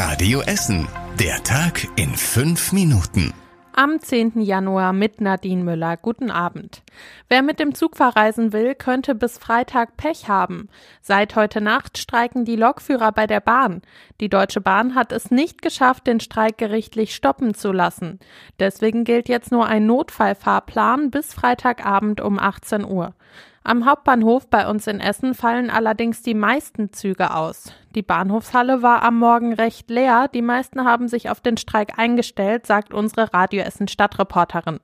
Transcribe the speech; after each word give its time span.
Radio 0.00 0.42
Essen. 0.42 0.86
Der 1.18 1.42
Tag 1.42 1.88
in 1.96 2.14
fünf 2.14 2.70
Minuten. 2.70 3.34
Am 3.72 3.98
10. 3.98 4.40
Januar 4.42 4.92
mit 4.92 5.20
Nadine 5.20 5.64
Müller. 5.64 5.96
Guten 5.96 6.30
Abend. 6.30 6.82
Wer 7.28 7.42
mit 7.42 7.58
dem 7.58 7.74
Zug 7.74 7.96
verreisen 7.96 8.52
will, 8.52 8.76
könnte 8.76 9.16
bis 9.16 9.38
Freitag 9.38 9.96
Pech 9.96 10.28
haben. 10.28 10.68
Seit 11.02 11.34
heute 11.34 11.60
Nacht 11.60 11.98
streiken 11.98 12.44
die 12.44 12.54
Lokführer 12.54 13.10
bei 13.10 13.26
der 13.26 13.40
Bahn. 13.40 13.82
Die 14.20 14.28
Deutsche 14.28 14.60
Bahn 14.60 14.94
hat 14.94 15.10
es 15.10 15.32
nicht 15.32 15.62
geschafft, 15.62 16.06
den 16.06 16.20
Streik 16.20 16.58
gerichtlich 16.58 17.12
stoppen 17.12 17.54
zu 17.54 17.72
lassen. 17.72 18.20
Deswegen 18.60 19.02
gilt 19.02 19.28
jetzt 19.28 19.50
nur 19.50 19.66
ein 19.66 19.86
Notfallfahrplan 19.86 21.10
bis 21.10 21.34
Freitagabend 21.34 22.20
um 22.20 22.38
18 22.38 22.84
Uhr. 22.84 23.14
Am 23.64 23.84
Hauptbahnhof 23.84 24.48
bei 24.48 24.68
uns 24.68 24.86
in 24.86 25.00
Essen 25.00 25.34
fallen 25.34 25.70
allerdings 25.70 26.22
die 26.22 26.34
meisten 26.34 26.92
Züge 26.92 27.34
aus. 27.34 27.72
Die 27.94 28.02
Bahnhofshalle 28.02 28.82
war 28.82 29.02
am 29.02 29.18
Morgen 29.18 29.54
recht 29.54 29.88
leer. 29.90 30.28
Die 30.28 30.42
meisten 30.42 30.84
haben 30.84 31.08
sich 31.08 31.30
auf 31.30 31.40
den 31.40 31.56
Streik 31.56 31.98
eingestellt, 31.98 32.66
sagt 32.66 32.92
unsere 32.92 33.32
Radio 33.32 33.62
Essen 33.62 33.88
Stadtreporterin. 33.88 34.80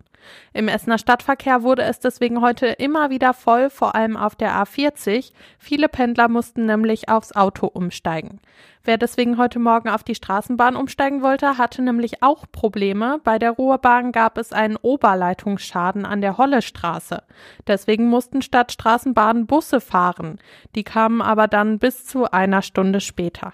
Im 0.53 0.69
Essener 0.69 0.99
Stadtverkehr 0.99 1.63
wurde 1.63 1.83
es 1.83 1.99
deswegen 2.01 2.41
heute 2.41 2.67
immer 2.67 3.11
wieder 3.11 3.35
voll, 3.35 3.71
vor 3.71 3.95
allem 3.95 4.17
auf 4.17 4.35
der 4.35 4.53
A40. 4.53 5.33
Viele 5.59 5.89
Pendler 5.89 6.29
mussten 6.29 6.67
nämlich 6.67 7.09
aufs 7.09 7.33
Auto 7.33 7.67
umsteigen. 7.67 8.41
Wer 8.87 8.99
deswegen 8.99 9.39
heute 9.39 9.59
Morgen 9.59 9.89
auf 9.89 10.05
die 10.05 10.15
Straßenbahn 10.15 10.77
umsteigen 10.77 11.23
wollte, 11.23 11.57
hatte 11.57 11.81
nämlich 11.81 12.23
auch 12.23 12.45
Probleme. 12.53 13.19
Bei 13.25 13.39
der 13.39 13.53
Ruhrbahn 13.53 14.13
gab 14.13 14.37
es 14.37 14.53
einen 14.53 14.77
Oberleitungsschaden 14.77 16.05
an 16.05 16.21
der 16.21 16.37
Hollestraße. 16.37 17.23
Deswegen 17.67 18.09
mussten 18.09 18.43
statt 18.43 18.73
Straßenbahnen 18.73 19.47
Busse 19.47 19.81
fahren. 19.81 20.39
Die 20.75 20.85
kamen 20.85 21.23
aber 21.23 21.49
dann 21.49 21.79
bis 21.79 22.05
zu 22.05 22.31
einer 22.31 22.61
Stunde 22.61 23.01
später. 23.05 23.53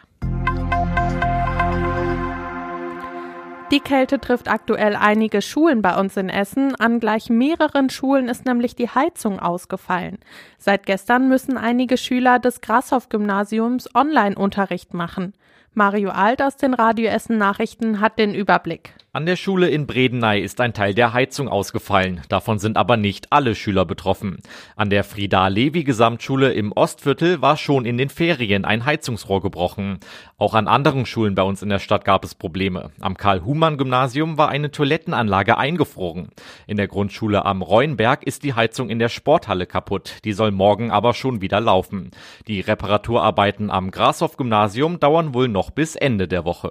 Die 3.71 3.79
Kälte 3.79 4.19
trifft 4.19 4.51
aktuell 4.51 4.97
einige 4.97 5.43
Schulen 5.43 5.81
bei 5.81 5.97
uns 5.97 6.17
in 6.17 6.29
Essen. 6.29 6.75
An 6.75 6.99
gleich 6.99 7.31
mehreren 7.31 7.89
Schulen 7.89 8.29
ist 8.29 8.45
nämlich 8.45 8.75
die 8.75 8.89
Heizung 8.89 9.39
ausgefallen. 9.39 10.19
Seit 10.59 10.87
gestern 10.87 11.29
müssen 11.29 11.57
einige 11.57 11.97
Schüler 11.97 12.41
des 12.41 12.63
Grashoff-Gymnasiums 12.63 13.95
Online-Unterricht 13.95 14.93
machen. 14.93 15.35
Mario 15.73 16.11
Alt 16.11 16.43
aus 16.43 16.57
den 16.57 16.75
Radio 16.75 17.11
Essen 17.11 17.39
Nachrichten 17.39 18.01
hat 18.01 18.19
den 18.19 18.35
Überblick. 18.35 18.93
An 19.13 19.27
der 19.27 19.35
Schule 19.35 19.69
in 19.69 19.89
Bredeney 19.89 20.41
ist 20.41 20.61
ein 20.61 20.73
Teil 20.73 20.95
der 20.95 21.13
Heizung 21.13 21.49
ausgefallen. 21.49 22.21
Davon 22.29 22.61
sind 22.61 22.77
aber 22.77 22.97
nicht 22.97 23.33
alle 23.33 23.57
Schüler 23.57 23.85
betroffen. 23.85 24.39
An 24.77 24.89
der 24.89 25.03
Frieda-Levi-Gesamtschule 25.03 26.53
im 26.53 26.71
Ostviertel 26.71 27.43
war 27.43 27.57
schon 27.57 27.87
in 27.87 27.99
den 27.99 28.09
Ferien 28.09 28.65
ein 28.65 28.85
Heizungsrohr 28.85 29.43
gebrochen. 29.43 29.99
Auch 30.39 30.55
an 30.55 30.69
anderen 30.69 31.07
Schulen 31.07 31.35
bei 31.35 31.43
uns 31.43 31.61
in 31.61 31.71
der 31.71 31.81
Stadt 31.81 32.05
gab 32.05 32.25
es 32.25 32.37
Probleme. 32.37 32.93
Am 33.01 33.17
Karl-Humann-Gymnasium 33.17 34.39
war 34.39 34.49
eine 34.49 34.71
Toilettenanlage 34.71 35.59
eingefroren. 35.59 36.29
In 36.69 36.77
der 36.77 36.87
Grundschule 36.87 37.45
am 37.45 37.63
Reuenberg 37.63 38.23
ist 38.23 38.45
die 38.45 38.55
Heizung 38.55 38.91
in 38.91 39.01
der 39.01 39.09
Sporthalle 39.09 39.67
kaputt. 39.67 40.19
Die 40.25 40.35
soll 40.35 40.53
morgen 40.53 40.93
aber 40.93 41.15
schon 41.15 41.41
wieder 41.41 41.61
laufen. 41.61 42.13
Die 42.47 42.61
Reparaturarbeiten 42.61 43.73
am 43.73 43.91
Grashoff-Gymnasium 43.91 45.01
dauern 45.01 45.35
wohl 45.35 45.49
noch 45.49 45.71
bis 45.71 45.97
Ende 45.97 46.29
der 46.29 46.45
Woche. 46.45 46.71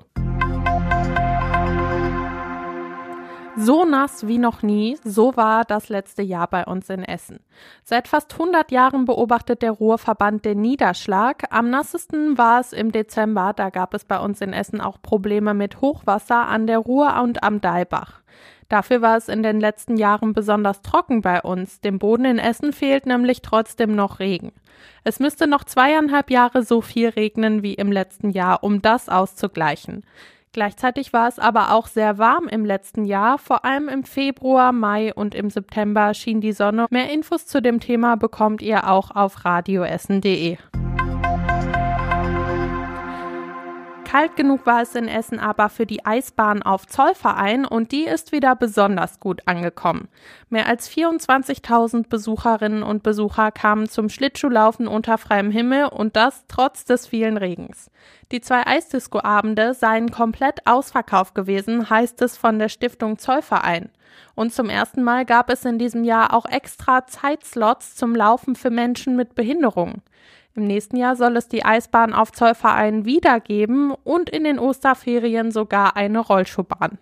So 3.61 3.83
nass 3.83 4.25
wie 4.25 4.37
noch 4.37 4.63
nie, 4.63 4.97
so 5.03 5.35
war 5.35 5.65
das 5.65 5.89
letzte 5.89 6.21
Jahr 6.21 6.47
bei 6.47 6.65
uns 6.65 6.89
in 6.89 7.03
Essen. 7.03 7.41
Seit 7.83 8.07
fast 8.07 8.31
100 8.31 8.71
Jahren 8.71 9.03
beobachtet 9.03 9.61
der 9.61 9.71
Ruhrverband 9.71 10.45
den 10.45 10.61
Niederschlag. 10.61 11.43
Am 11.49 11.69
nassesten 11.69 12.37
war 12.37 12.61
es 12.61 12.71
im 12.71 12.93
Dezember, 12.93 13.51
da 13.53 13.69
gab 13.69 13.93
es 13.93 14.05
bei 14.05 14.17
uns 14.17 14.39
in 14.39 14.53
Essen 14.53 14.79
auch 14.79 15.01
Probleme 15.01 15.53
mit 15.53 15.81
Hochwasser 15.81 16.47
an 16.47 16.67
der 16.67 16.77
Ruhr 16.77 17.21
und 17.21 17.43
am 17.43 17.59
Deibach. 17.59 18.21
Dafür 18.69 19.01
war 19.01 19.17
es 19.17 19.27
in 19.27 19.43
den 19.43 19.59
letzten 19.59 19.97
Jahren 19.97 20.31
besonders 20.31 20.81
trocken 20.81 21.21
bei 21.21 21.41
uns. 21.41 21.81
Dem 21.81 21.99
Boden 21.99 22.23
in 22.23 22.39
Essen 22.39 22.71
fehlt 22.71 23.07
nämlich 23.07 23.41
trotzdem 23.41 23.93
noch 23.93 24.19
Regen. 24.19 24.53
Es 25.03 25.19
müsste 25.19 25.47
noch 25.47 25.65
zweieinhalb 25.65 26.31
Jahre 26.31 26.63
so 26.63 26.79
viel 26.79 27.09
regnen 27.09 27.61
wie 27.61 27.73
im 27.73 27.91
letzten 27.91 28.29
Jahr, 28.29 28.63
um 28.63 28.81
das 28.81 29.09
auszugleichen. 29.09 30.05
Gleichzeitig 30.51 31.13
war 31.13 31.27
es 31.27 31.39
aber 31.39 31.73
auch 31.73 31.87
sehr 31.87 32.17
warm 32.17 32.47
im 32.47 32.65
letzten 32.65 33.05
Jahr, 33.05 33.37
vor 33.37 33.65
allem 33.65 33.87
im 33.87 34.03
Februar, 34.03 34.71
Mai 34.71 35.13
und 35.13 35.35
im 35.35 35.49
September 35.49 36.13
schien 36.13 36.41
die 36.41 36.53
Sonne. 36.53 36.87
Mehr 36.89 37.11
Infos 37.11 37.45
zu 37.45 37.61
dem 37.61 37.79
Thema 37.79 38.15
bekommt 38.15 38.61
ihr 38.61 38.89
auch 38.89 39.11
auf 39.11 39.45
radioessen.de. 39.45 40.57
Kalt 44.09 44.35
genug 44.35 44.65
war 44.65 44.81
es 44.81 44.95
in 44.95 45.07
Essen 45.07 45.37
aber 45.37 45.69
für 45.69 45.85
die 45.85 46.03
Eisbahn 46.03 46.63
auf 46.63 46.87
Zollverein 46.87 47.63
und 47.63 47.91
die 47.91 48.05
ist 48.05 48.31
wieder 48.31 48.55
besonders 48.55 49.19
gut 49.19 49.43
angekommen. 49.45 50.07
Mehr 50.49 50.65
als 50.65 50.89
24.000 50.89 52.09
Besucherinnen 52.09 52.81
und 52.81 53.03
Besucher 53.03 53.51
kamen 53.51 53.87
zum 53.87 54.09
Schlittschuhlaufen 54.09 54.87
unter 54.87 55.19
freiem 55.19 55.51
Himmel 55.51 55.89
und 55.89 56.15
das 56.15 56.45
trotz 56.47 56.85
des 56.85 57.05
vielen 57.05 57.37
Regens. 57.37 57.91
Die 58.31 58.41
zwei 58.41 58.65
Eisdisco-Abende 58.65 59.75
seien 59.75 60.09
komplett 60.09 60.65
ausverkauft 60.65 61.35
gewesen, 61.35 61.91
heißt 61.91 62.19
es 62.23 62.35
von 62.35 62.57
der 62.57 62.69
Stiftung 62.69 63.19
Zollverein. 63.19 63.89
Und 64.33 64.51
zum 64.51 64.71
ersten 64.71 65.03
Mal 65.03 65.23
gab 65.23 65.51
es 65.51 65.65
in 65.65 65.77
diesem 65.77 66.03
Jahr 66.03 66.33
auch 66.33 66.47
extra 66.47 67.05
Zeitslots 67.05 67.95
zum 67.95 68.15
Laufen 68.15 68.55
für 68.55 68.71
Menschen 68.71 69.15
mit 69.15 69.35
Behinderung. 69.35 70.01
Im 70.59 70.67
nächsten 70.67 70.97
Jahr 70.97 71.15
soll 71.15 71.37
es 71.37 71.47
die 71.47 71.63
Eisbahn 71.63 72.13
auf 72.13 72.33
Zollverein 72.33 73.05
wiedergeben 73.05 73.93
und 74.03 74.29
in 74.29 74.43
den 74.43 74.59
Osterferien 74.59 75.51
sogar 75.51 75.95
eine 75.95 76.19
Rollschuhbahn. 76.19 76.97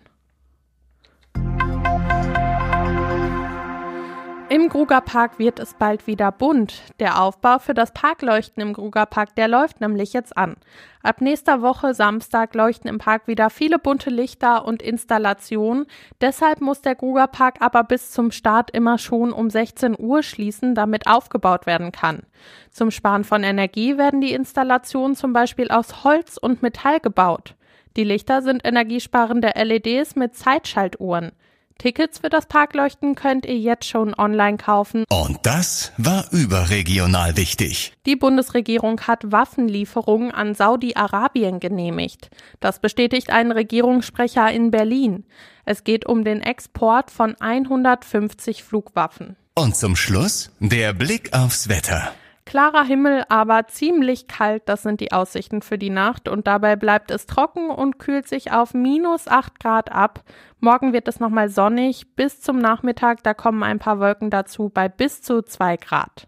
Im 4.68 4.72
Grugerpark 4.72 5.38
wird 5.38 5.60
es 5.60 5.72
bald 5.72 6.06
wieder 6.06 6.30
bunt. 6.30 6.82
Der 7.00 7.22
Aufbau 7.22 7.58
für 7.58 7.72
das 7.72 7.94
Parkleuchten 7.94 8.62
im 8.62 8.74
Grugerpark, 8.74 9.34
der 9.34 9.48
läuft 9.48 9.80
nämlich 9.80 10.12
jetzt 10.12 10.36
an. 10.36 10.56
Ab 11.02 11.22
nächster 11.22 11.62
Woche 11.62 11.94
Samstag 11.94 12.54
leuchten 12.54 12.90
im 12.90 12.98
Park 12.98 13.28
wieder 13.28 13.48
viele 13.48 13.78
bunte 13.78 14.10
Lichter 14.10 14.66
und 14.66 14.82
Installationen. 14.82 15.86
Deshalb 16.20 16.60
muss 16.60 16.82
der 16.82 16.96
Grugerpark 16.96 17.62
aber 17.62 17.82
bis 17.82 18.10
zum 18.10 18.30
Start 18.30 18.70
immer 18.70 18.98
schon 18.98 19.32
um 19.32 19.48
16 19.48 19.96
Uhr 19.98 20.22
schließen, 20.22 20.74
damit 20.74 21.06
aufgebaut 21.06 21.64
werden 21.64 21.90
kann. 21.90 22.24
Zum 22.70 22.90
Sparen 22.90 23.24
von 23.24 23.44
Energie 23.44 23.96
werden 23.96 24.20
die 24.20 24.34
Installationen 24.34 25.16
zum 25.16 25.32
Beispiel 25.32 25.70
aus 25.70 26.04
Holz 26.04 26.36
und 26.36 26.60
Metall 26.60 27.00
gebaut. 27.00 27.54
Die 27.96 28.04
Lichter 28.04 28.42
sind 28.42 28.66
energiesparende 28.66 29.52
LEDs 29.56 30.14
mit 30.14 30.36
Zeitschaltuhren. 30.36 31.32
Tickets 31.78 32.18
für 32.18 32.28
das 32.28 32.46
Parkleuchten 32.46 33.14
könnt 33.14 33.46
ihr 33.46 33.56
jetzt 33.56 33.86
schon 33.86 34.12
online 34.12 34.56
kaufen. 34.56 35.04
Und 35.08 35.38
das 35.44 35.92
war 35.96 36.26
überregional 36.32 37.36
wichtig. 37.36 37.92
Die 38.04 38.16
Bundesregierung 38.16 39.00
hat 39.02 39.30
Waffenlieferungen 39.30 40.32
an 40.32 40.56
Saudi-Arabien 40.56 41.60
genehmigt. 41.60 42.30
Das 42.58 42.80
bestätigt 42.80 43.30
ein 43.30 43.52
Regierungssprecher 43.52 44.50
in 44.50 44.72
Berlin. 44.72 45.24
Es 45.64 45.84
geht 45.84 46.04
um 46.04 46.24
den 46.24 46.42
Export 46.42 47.12
von 47.12 47.36
150 47.38 48.64
Flugwaffen. 48.64 49.36
Und 49.54 49.76
zum 49.76 49.94
Schluss 49.94 50.50
der 50.58 50.92
Blick 50.92 51.32
aufs 51.32 51.68
Wetter. 51.68 52.12
Klarer 52.48 52.82
Himmel, 52.82 53.24
aber 53.28 53.66
ziemlich 53.66 54.26
kalt, 54.26 54.62
das 54.70 54.82
sind 54.82 55.02
die 55.02 55.12
Aussichten 55.12 55.60
für 55.60 55.76
die 55.76 55.90
Nacht 55.90 56.30
und 56.30 56.46
dabei 56.46 56.76
bleibt 56.76 57.10
es 57.10 57.26
trocken 57.26 57.68
und 57.68 57.98
kühlt 57.98 58.26
sich 58.26 58.52
auf 58.52 58.72
minus 58.72 59.28
8 59.28 59.60
Grad 59.60 59.92
ab. 59.92 60.24
Morgen 60.58 60.94
wird 60.94 61.08
es 61.08 61.20
nochmal 61.20 61.50
sonnig, 61.50 62.16
bis 62.16 62.40
zum 62.40 62.56
Nachmittag, 62.56 63.22
da 63.22 63.34
kommen 63.34 63.62
ein 63.62 63.78
paar 63.78 64.00
Wolken 64.00 64.30
dazu 64.30 64.70
bei 64.70 64.88
bis 64.88 65.20
zu 65.20 65.42
2 65.42 65.76
Grad. 65.76 66.26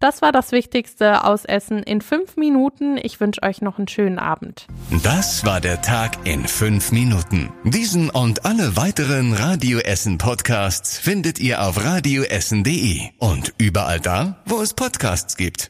Das 0.00 0.22
war 0.22 0.32
das 0.32 0.50
Wichtigste 0.50 1.24
aus 1.24 1.44
Essen 1.44 1.82
in 1.82 2.00
fünf 2.00 2.38
Minuten. 2.38 2.98
Ich 3.02 3.20
wünsche 3.20 3.42
euch 3.42 3.60
noch 3.60 3.76
einen 3.76 3.86
schönen 3.86 4.18
Abend. 4.18 4.66
Das 5.02 5.44
war 5.44 5.60
der 5.60 5.82
Tag 5.82 6.26
in 6.26 6.48
fünf 6.48 6.90
Minuten. 6.90 7.52
Diesen 7.64 8.08
und 8.08 8.46
alle 8.46 8.78
weiteren 8.78 9.34
Radio 9.34 9.78
Essen 9.78 10.16
Podcasts 10.16 10.96
findet 10.96 11.38
ihr 11.38 11.62
auf 11.62 11.84
radioessen.de 11.84 13.10
und 13.18 13.52
überall 13.58 14.00
da, 14.00 14.38
wo 14.46 14.62
es 14.62 14.72
Podcasts 14.72 15.36
gibt. 15.36 15.68